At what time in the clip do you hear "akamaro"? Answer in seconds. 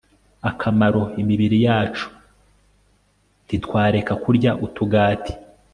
0.49-1.01